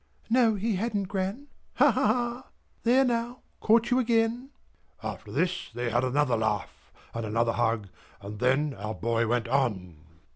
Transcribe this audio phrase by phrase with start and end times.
[0.31, 1.45] "No, he hadn't, Gran.
[1.75, 2.45] Ha, ha!
[2.81, 3.41] There now!
[3.59, 4.49] Caught you again!"
[5.03, 7.87] After this, they had another laugh and another hug,
[8.19, 9.97] and then our boy went on.